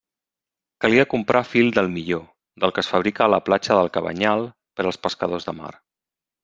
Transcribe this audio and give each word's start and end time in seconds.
Calia 0.85 1.05
comprar 1.11 1.41
fil 1.49 1.69
del 1.75 1.91
millor, 1.97 2.25
del 2.65 2.73
que 2.77 2.85
es 2.87 2.91
fabrica 2.95 3.25
a 3.27 3.31
la 3.35 3.43
platja 3.51 3.81
del 3.83 3.95
Cabanyal 3.99 4.47
per 4.81 4.89
als 4.91 5.03
pescadors 5.07 5.49
de 5.51 5.59
mar. 5.63 5.75